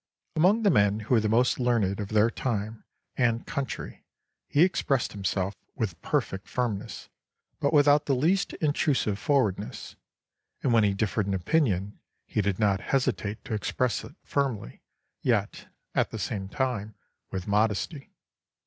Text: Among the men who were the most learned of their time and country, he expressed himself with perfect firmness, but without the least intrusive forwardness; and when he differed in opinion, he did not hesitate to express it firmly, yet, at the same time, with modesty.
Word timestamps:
Among 0.35 0.63
the 0.63 0.71
men 0.71 1.01
who 1.01 1.13
were 1.13 1.19
the 1.19 1.29
most 1.29 1.59
learned 1.59 1.99
of 1.99 2.07
their 2.09 2.31
time 2.31 2.85
and 3.17 3.45
country, 3.45 4.03
he 4.47 4.63
expressed 4.63 5.11
himself 5.11 5.53
with 5.75 6.01
perfect 6.01 6.47
firmness, 6.47 7.07
but 7.59 7.71
without 7.71 8.07
the 8.07 8.15
least 8.15 8.53
intrusive 8.53 9.19
forwardness; 9.19 9.95
and 10.63 10.73
when 10.73 10.83
he 10.83 10.95
differed 10.95 11.27
in 11.27 11.35
opinion, 11.35 11.99
he 12.25 12.41
did 12.41 12.57
not 12.57 12.81
hesitate 12.81 13.45
to 13.45 13.53
express 13.53 14.03
it 14.03 14.15
firmly, 14.23 14.81
yet, 15.21 15.67
at 15.93 16.09
the 16.09 16.17
same 16.17 16.49
time, 16.49 16.95
with 17.29 17.47
modesty. 17.47 18.11